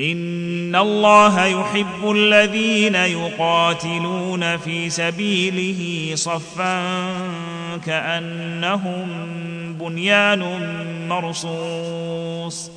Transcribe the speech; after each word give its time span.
ان 0.00 0.76
الله 0.76 1.44
يحب 1.44 2.10
الذين 2.10 2.94
يقاتلون 2.94 4.56
في 4.56 4.90
سبيله 4.90 6.10
صفا 6.14 6.82
كانهم 7.86 9.08
بنيان 9.80 10.42
مرصوص 11.08 12.70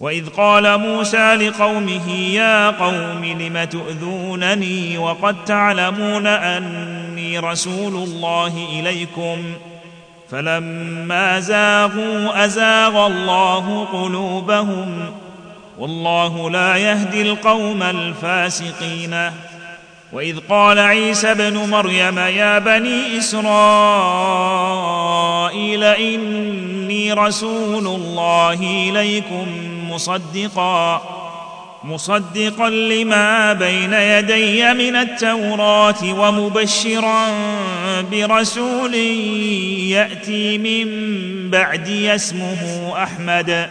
واذ 0.00 0.28
قال 0.28 0.78
موسى 0.78 1.34
لقومه 1.34 2.10
يا 2.12 2.70
قوم 2.70 3.24
لم 3.24 3.64
تؤذونني 3.64 4.98
وقد 4.98 5.44
تعلمون 5.44 6.26
اني 6.26 7.38
رسول 7.38 7.94
الله 7.94 8.66
اليكم 8.80 9.38
فلما 10.30 11.40
زاغوا 11.40 12.44
ازاغ 12.44 13.06
الله 13.06 13.84
قلوبهم 13.84 15.14
والله 15.78 16.50
لا 16.50 16.76
يهدي 16.76 17.22
القوم 17.22 17.82
الفاسقين. 17.82 19.30
وإذ 20.12 20.38
قال 20.48 20.78
عيسى 20.78 21.30
ابن 21.30 21.56
مريم 21.56 22.18
يا 22.18 22.58
بني 22.58 23.18
إسرائيل 23.18 23.44
إني 25.84 27.12
رسول 27.12 27.86
الله 27.86 28.60
إليكم 28.90 29.46
مصدقا 29.90 31.02
مصدقا 31.84 32.70
لما 32.70 33.52
بين 33.52 33.92
يدي 33.92 34.74
من 34.74 34.96
التوراة 34.96 36.04
ومبشرا 36.04 37.28
برسول 38.12 38.94
يأتي 39.94 40.58
من 40.58 40.86
بعدي 41.50 42.14
اسمه 42.14 42.92
أحمد. 43.02 43.70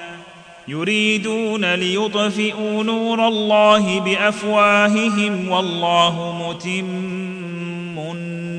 يريدون 0.67 1.73
ليطفئوا 1.73 2.83
نور 2.83 3.27
الله 3.27 3.99
بأفواههم 3.99 5.49
والله 5.49 6.45
متم 6.49 7.11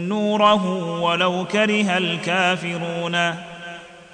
نوره 0.08 0.67
ولو 1.00 1.45
كره 1.45 1.98
الكافرون. 1.98 3.34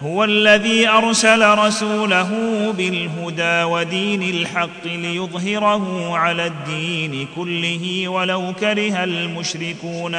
هو 0.03 0.25
الذي 0.25 0.89
أرسل 0.89 1.59
رسوله 1.59 2.31
بالهدى 2.78 3.62
ودين 3.62 4.22
الحق 4.22 4.84
ليظهره 4.84 6.16
على 6.16 6.47
الدين 6.47 7.28
كله 7.37 8.09
ولو 8.09 8.53
كره 8.60 9.04
المشركون. 9.04 10.15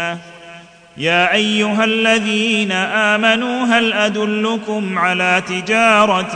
يا 0.97 1.33
أيها 1.33 1.83
الذين 1.83 2.71
آمنوا 2.71 3.65
هل 3.65 3.93
أدلكم 3.93 4.99
على 4.99 5.43
تجارة 5.47 6.35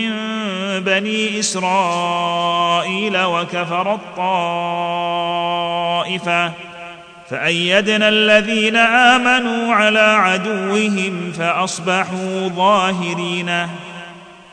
بني 0.81 1.39
إسرائيل 1.39 3.17
وكفر 3.17 3.93
الطائفة. 5.93 6.51
فأيدنا 7.29 8.09
الذين 8.09 8.75
آمنوا 8.75 9.73
على 9.73 9.99
عدوهم 9.99 11.31
فأصبحوا 11.31 12.47
ظاهرين. 12.47 13.67